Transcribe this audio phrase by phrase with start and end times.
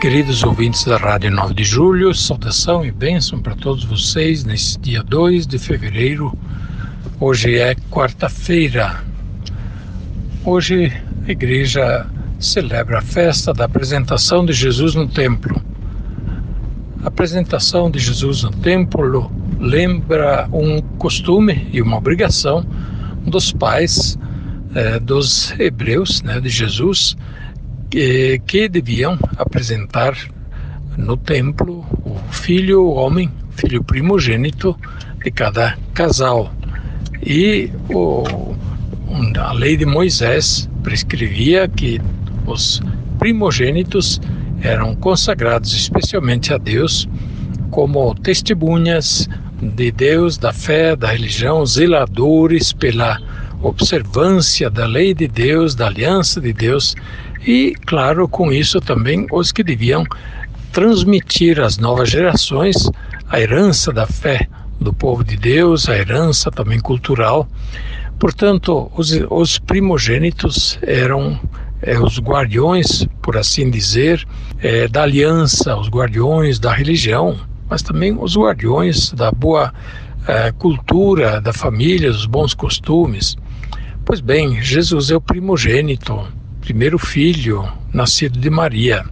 [0.00, 5.02] Queridos ouvintes da Rádio 9 de Julho, saudação e bênção para todos vocês nesse dia
[5.02, 6.32] 2 de fevereiro.
[7.20, 9.04] Hoje é quarta-feira.
[10.42, 10.90] Hoje
[11.28, 12.06] a igreja
[12.38, 15.60] celebra a festa da apresentação de Jesus no templo.
[17.04, 22.64] A apresentação de Jesus no templo lembra um costume e uma obrigação
[23.26, 24.18] dos pais
[24.74, 27.18] eh, dos hebreus, né, de Jesus,
[27.90, 30.16] que, que deviam apresentar
[30.96, 34.76] no templo o filho o homem, filho primogênito
[35.22, 36.52] de cada casal.
[37.22, 38.54] E o,
[39.38, 42.00] a lei de Moisés prescrevia que
[42.46, 42.80] os
[43.18, 44.20] primogênitos
[44.62, 47.08] eram consagrados especialmente a Deus
[47.70, 49.28] como testemunhas
[49.60, 53.20] de Deus, da fé, da religião, zeladores pela
[53.62, 56.96] observância da lei de Deus, da aliança de Deus
[57.46, 60.04] e, claro, com isso também os que deviam
[60.72, 62.90] transmitir às novas gerações
[63.28, 64.48] a herança da fé
[64.80, 67.48] do povo de Deus, a herança também cultural.
[68.18, 71.40] Portanto, os, os primogênitos eram
[71.82, 74.26] é, os guardiões, por assim dizer,
[74.58, 77.38] é, da aliança, os guardiões da religião,
[77.68, 79.72] mas também os guardiões da boa
[80.26, 83.36] é, cultura da família, dos bons costumes.
[84.04, 86.26] Pois bem, Jesus é o primogênito,
[86.60, 89.04] primeiro filho nascido de Maria.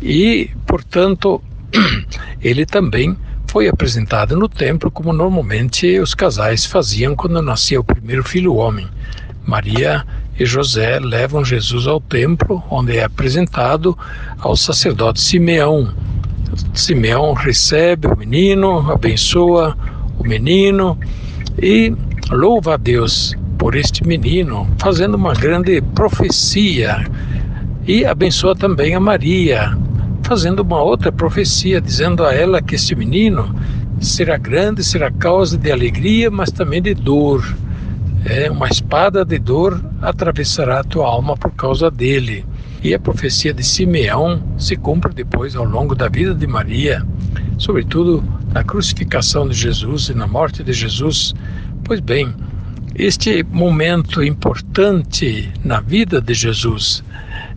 [0.00, 1.42] E, portanto,
[2.40, 8.22] ele também foi apresentado no templo como normalmente os casais faziam quando nascia o primeiro
[8.22, 8.86] filho homem.
[9.46, 10.04] Maria
[10.38, 13.98] e José levam Jesus ao templo, onde é apresentado
[14.38, 15.92] ao sacerdote Simeão.
[16.74, 19.76] Simeão recebe o menino, abençoa
[20.18, 20.98] o menino
[21.60, 21.92] e
[22.30, 27.04] louva a Deus por este menino, fazendo uma grande profecia.
[27.86, 29.76] E abençoa também a Maria,
[30.22, 33.54] fazendo uma outra profecia, dizendo a ela que este menino
[34.00, 37.44] será grande, será causa de alegria, mas também de dor.
[38.24, 42.44] É, uma espada de dor atravessará a tua alma por causa dele.
[42.82, 47.04] E a profecia de Simeão se cumpre depois ao longo da vida de Maria,
[47.58, 51.34] sobretudo na crucificação de Jesus e na morte de Jesus.
[51.82, 52.32] Pois bem,
[52.98, 57.04] este momento importante na vida de Jesus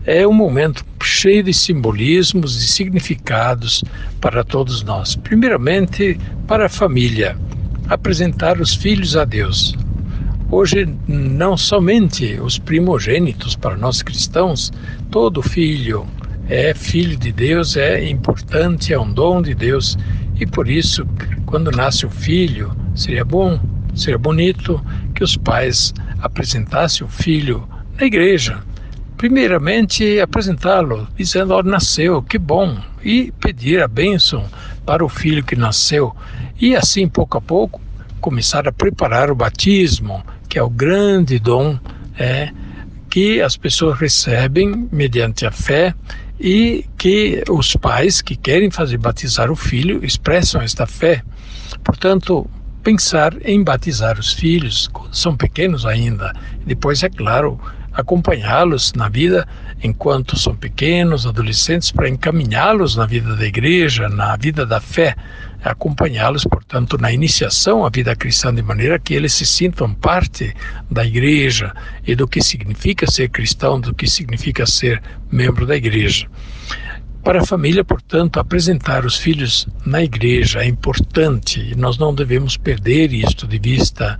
[0.05, 3.83] é um momento cheio de simbolismos e significados
[4.19, 5.15] para todos nós.
[5.15, 6.15] Primeiramente,
[6.47, 7.35] para a família,
[7.89, 9.75] apresentar os filhos a Deus.
[10.51, 14.71] Hoje, não somente os primogênitos para nós cristãos,
[15.09, 16.05] todo filho
[16.49, 19.97] é filho de Deus, é importante, é um dom de Deus.
[20.39, 21.03] E por isso,
[21.47, 23.59] quando nasce o filho, seria bom,
[23.95, 24.79] seria bonito
[25.21, 28.59] que os pais apresentassem o filho na igreja,
[29.17, 34.43] primeiramente apresentá-lo, dizendo: oh, nasceu, que bom, e pedir a bênção
[34.83, 36.11] para o filho que nasceu,
[36.59, 37.79] e assim, pouco a pouco,
[38.19, 41.77] começar a preparar o batismo, que é o grande dom
[42.17, 42.49] é,
[43.07, 45.93] que as pessoas recebem mediante a fé
[46.39, 51.21] e que os pais que querem fazer batizar o filho expressam esta fé.
[51.83, 52.49] Portanto,
[52.83, 56.33] pensar em batizar os filhos, são pequenos ainda.
[56.65, 57.59] Depois, é claro,
[57.93, 59.47] acompanhá-los na vida
[59.83, 65.15] enquanto são pequenos, adolescentes, para encaminhá-los na vida da igreja, na vida da fé,
[65.63, 70.55] acompanhá-los, portanto, na iniciação à vida cristã, de maneira que eles se sintam parte
[70.89, 71.73] da igreja
[72.05, 76.27] e do que significa ser cristão, do que significa ser membro da igreja.
[77.23, 82.57] Para a família, portanto, apresentar os filhos na igreja é importante e nós não devemos
[82.57, 84.19] perder isto de vista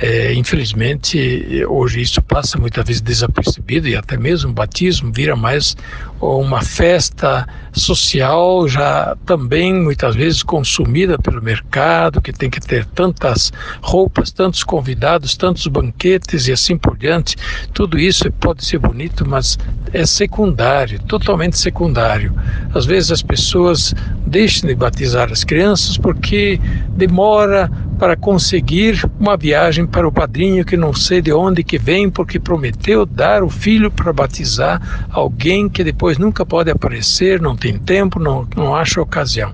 [0.00, 5.76] é, infelizmente, hoje isso passa muitas vezes desapercebido e até mesmo o batismo vira mais
[6.20, 13.52] uma festa social já também muitas vezes consumida pelo mercado, que tem que ter tantas
[13.80, 17.36] roupas, tantos convidados, tantos banquetes e assim por diante.
[17.72, 19.58] Tudo isso pode ser bonito, mas
[19.92, 22.34] é secundário, totalmente secundário.
[22.74, 23.94] Às vezes as pessoas
[24.26, 26.60] deixam de batizar as crianças porque
[26.90, 32.08] demora para conseguir uma viagem para o padrinho que não sei de onde que vem,
[32.08, 37.76] porque prometeu dar o filho para batizar alguém que depois nunca pode aparecer, não tem
[37.76, 39.52] tempo, não, não acha ocasião.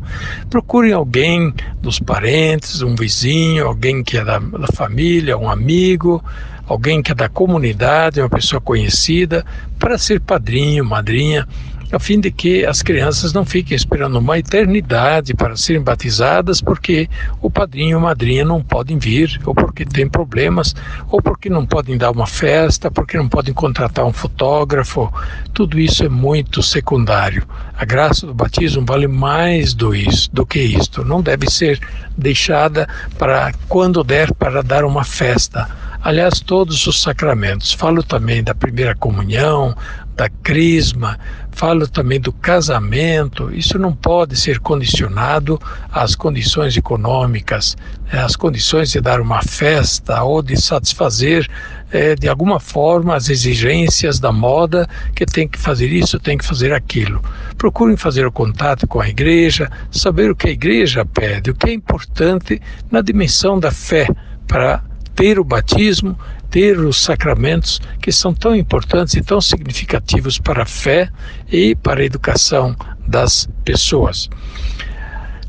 [0.50, 6.23] Procurem alguém dos parentes, um vizinho, alguém que é da, da família, um amigo,
[6.67, 9.44] alguém que é da comunidade, uma pessoa conhecida,
[9.79, 11.49] para ser padrinho, madrinha
[11.92, 17.08] a fim de que as crianças não fiquem esperando uma eternidade para serem batizadas porque
[17.40, 20.75] o padrinho ou madrinha não podem vir, ou porque tem problemas,
[21.08, 25.12] ou porque não podem dar uma festa, porque não podem contratar um fotógrafo.
[25.52, 27.46] Tudo isso é muito secundário.
[27.76, 31.04] A graça do batismo vale mais do, isso, do que isto.
[31.04, 31.81] Não deve ser
[32.16, 32.88] deixada
[33.19, 35.83] para quando der para dar uma festa.
[36.05, 37.73] Aliás, todos os sacramentos.
[37.73, 39.75] Falo também da primeira comunhão,
[40.15, 41.19] da crisma,
[41.51, 43.51] falo também do casamento.
[43.51, 45.59] Isso não pode ser condicionado
[45.91, 47.75] às condições econômicas,
[48.12, 51.49] né, às condições de dar uma festa ou de satisfazer
[51.91, 54.87] é, de alguma forma as exigências da moda
[55.17, 57.23] que tem que fazer isso, tem que fazer aquilo.
[57.56, 61.71] Procurem fazer o contato com a igreja, saber o que a igreja pede, o que
[61.71, 62.61] é importante
[62.91, 64.06] na dimensão da fé
[64.47, 64.83] para
[65.14, 66.19] ter o batismo,
[66.50, 71.08] ter os sacramentos que são tão importantes e tão significativos para a fé
[71.50, 72.76] e para a educação
[73.06, 74.28] das pessoas.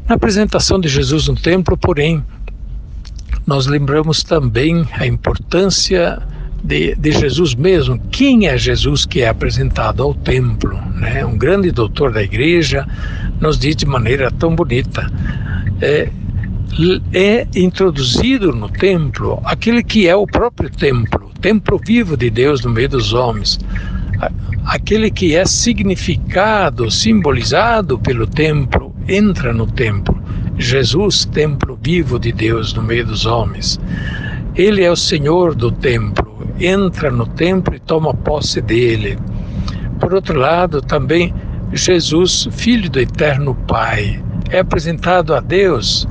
[0.07, 2.23] Na apresentação de Jesus no templo, porém,
[3.45, 6.21] nós lembramos também a importância
[6.63, 7.99] de, de, Jesus mesmo.
[8.11, 10.75] Quem é Jesus que é apresentado ao templo?
[10.95, 11.23] Né?
[11.25, 12.87] Um grande doutor da igreja
[13.39, 15.11] nos diz de maneira tão bonita.
[15.81, 16.09] É,
[17.13, 22.71] é introduzido no templo aquele que é o próprio templo, templo vivo de Deus no
[22.71, 23.59] meio dos homens,
[24.65, 30.21] aquele que é significado, simbolizado pelo templo, entra no templo.
[30.57, 33.79] Jesus, templo vivo de Deus no meio dos homens.
[34.55, 39.17] Ele é o Senhor do templo, entra no templo e toma posse dele.
[39.99, 41.33] Por outro lado, também
[41.73, 46.07] Jesus, filho do eterno Pai, é apresentado a Deus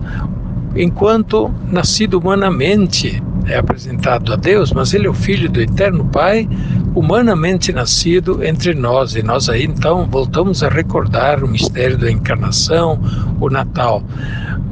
[0.77, 6.49] enquanto nascido humanamente é apresentado a Deus, mas ele é o filho do eterno Pai,
[6.95, 9.15] humanamente nascido entre nós.
[9.15, 12.99] E nós aí então voltamos a recordar o mistério da encarnação,
[13.41, 14.03] o Natal.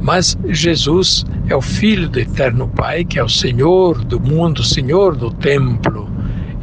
[0.01, 5.15] Mas Jesus é o filho do eterno Pai, que é o Senhor do mundo, Senhor
[5.15, 5.92] do templo.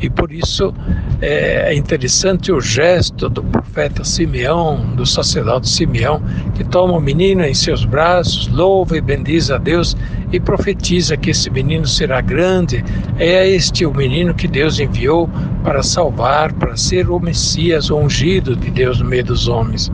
[0.00, 0.72] E por isso
[1.20, 6.22] é, é interessante o gesto do profeta Simeão, do sacerdote Simeão,
[6.54, 9.96] que toma o menino em seus braços, louva e bendiz a Deus
[10.32, 12.82] e profetiza que esse menino será grande.
[13.18, 15.28] É este o menino que Deus enviou
[15.62, 19.90] para salvar, para ser o Messias, o ungido de Deus no meio dos homens.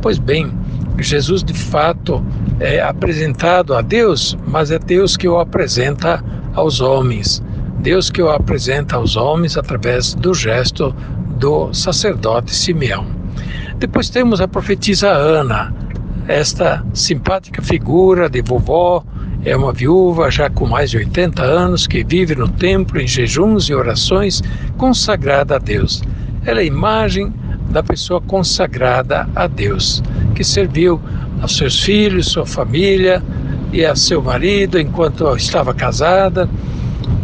[0.00, 0.52] Pois bem,
[0.98, 2.24] Jesus de fato
[2.60, 6.22] é apresentado a Deus, mas é Deus que o apresenta
[6.54, 7.42] aos homens.
[7.82, 10.94] Deus que o apresenta aos homens através do gesto
[11.36, 13.04] do sacerdote Simeão.
[13.76, 15.74] Depois temos a profetisa Ana,
[16.28, 19.04] esta simpática figura de vovó,
[19.44, 23.68] é uma viúva já com mais de 80 anos que vive no templo em jejuns
[23.68, 24.40] e orações
[24.78, 26.04] consagrada a Deus.
[26.46, 27.34] Ela é a imagem
[27.70, 30.00] da pessoa consagrada a Deus,
[30.36, 31.00] que serviu
[31.40, 33.20] aos seus filhos, sua família
[33.72, 36.48] e a seu marido enquanto estava casada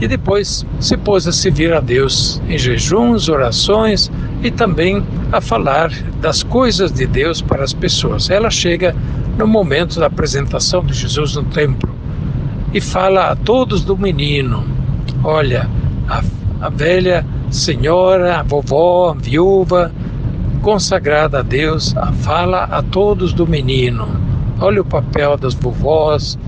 [0.01, 4.11] e depois se pôs a servir a Deus em jejuns, orações
[4.43, 5.03] e também
[5.33, 5.91] a falar
[6.21, 8.31] das coisas de Deus para as pessoas.
[8.31, 8.95] Ela chega
[9.37, 11.93] no momento da apresentação de Jesus no templo
[12.73, 14.65] e fala a todos do menino:
[15.25, 15.69] Olha,
[16.09, 16.23] a,
[16.61, 19.91] a velha senhora, a vovó, a viúva,
[20.63, 24.09] consagrada a Deus, fala a todos do menino.
[24.61, 26.39] Olha o papel das vovós,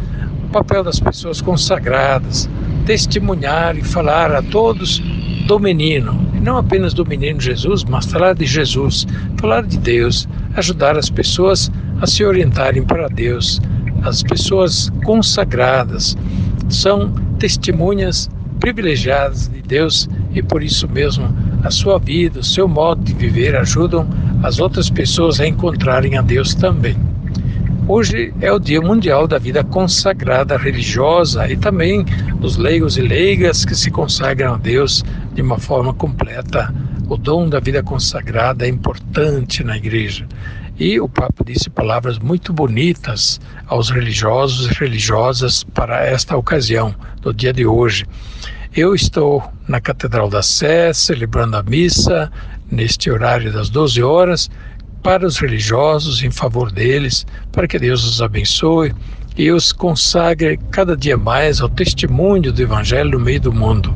[0.45, 2.49] o papel das pessoas consagradas
[2.91, 5.01] testemunhar e falar a todos
[5.47, 9.07] do menino, e não apenas do menino Jesus, mas falar de Jesus,
[9.37, 11.71] falar de Deus, ajudar as pessoas
[12.01, 13.61] a se orientarem para Deus.
[14.03, 16.17] As pessoas consagradas
[16.69, 18.29] são testemunhas
[18.59, 21.33] privilegiadas de Deus e por isso mesmo
[21.63, 24.05] a sua vida, o seu modo de viver ajudam
[24.43, 26.97] as outras pessoas a encontrarem a Deus também.
[27.89, 32.05] Hoje é o Dia Mundial da Vida Consagrada Religiosa e também
[32.39, 36.73] dos leigos e leigas que se consagram a Deus de uma forma completa.
[37.09, 40.27] O dom da vida consagrada é importante na igreja.
[40.79, 47.35] E o Papa disse palavras muito bonitas aos religiosos e religiosas para esta ocasião, do
[47.35, 48.07] dia de hoje.
[48.75, 52.31] Eu estou na Catedral da Sé, celebrando a missa,
[52.71, 54.49] neste horário das 12 horas,
[55.03, 58.93] para os religiosos, em favor deles, para que Deus os abençoe,
[59.37, 63.95] e os consagre cada dia mais ao testemunho do Evangelho no meio do mundo.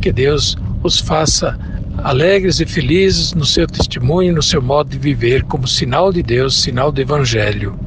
[0.00, 1.58] Que Deus os faça
[2.02, 6.60] alegres e felizes no seu testemunho, no seu modo de viver, como sinal de Deus,
[6.60, 7.78] sinal do Evangelho.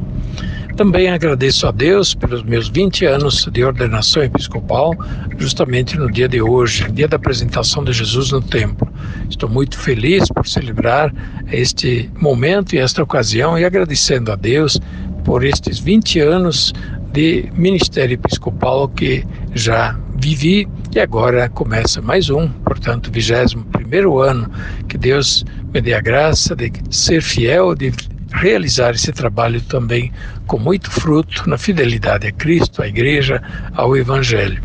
[0.82, 4.96] Também agradeço a Deus pelos meus 20 anos de ordenação episcopal,
[5.38, 8.92] justamente no dia de hoje, dia da apresentação de Jesus no templo.
[9.30, 11.14] Estou muito feliz por celebrar
[11.52, 14.80] este momento e esta ocasião e agradecendo a Deus
[15.24, 16.74] por estes 20 anos
[17.14, 19.24] de ministério episcopal que
[19.54, 24.50] já vivi e agora começa mais um, portanto, 21 primeiro ano.
[24.90, 27.94] Que Deus me dê a graça de ser fiel, de
[28.32, 30.12] realizar esse trabalho também
[30.48, 33.42] com muito fruto na fidelidade a Cristo, à Igreja,
[33.76, 34.64] ao Evangelho.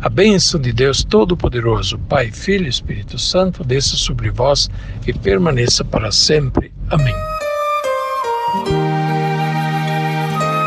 [0.00, 4.70] A bênção de Deus Todo-Poderoso, Pai, Filho e Espírito Santo, desça sobre vós
[5.06, 6.72] e permaneça para sempre.
[6.88, 7.14] Amém.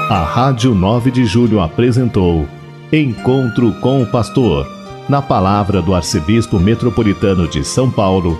[0.10, 2.48] A Rádio 9 de Julho apresentou
[2.92, 4.68] Encontro com o Pastor,
[5.10, 8.40] na palavra do Arcebispo Metropolitano de São Paulo,